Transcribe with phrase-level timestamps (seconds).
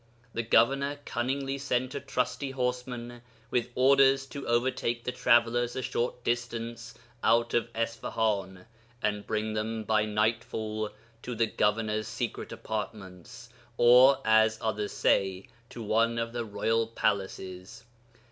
[0.33, 6.23] The governor cunningly sent a trusty horseman with orders to overtake the travellers a short
[6.23, 8.65] distance out of Isfahan,
[9.03, 10.89] and bring them by nightfall
[11.21, 17.85] to the governor's secret apartments or (as others say) to one of the royal palaces.